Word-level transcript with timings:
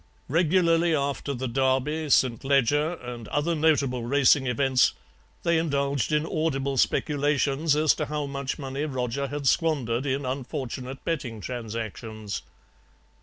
"Regularly 0.29 0.95
after 0.95 1.31
the 1.35 1.47
Derby, 1.47 2.09
St. 2.09 2.43
Leger, 2.43 2.93
and 2.95 3.27
other 3.27 3.53
notable 3.53 4.03
racing 4.03 4.47
events 4.47 4.93
they 5.43 5.59
indulged 5.59 6.11
in 6.11 6.25
audible 6.25 6.75
speculations 6.77 7.75
as 7.75 7.93
to 7.93 8.07
how 8.07 8.25
much 8.25 8.57
money 8.57 8.85
Roger 8.85 9.27
had 9.27 9.47
squandered 9.47 10.07
in 10.07 10.25
unfortunate 10.25 11.05
betting 11.05 11.39
transactions. 11.39 12.41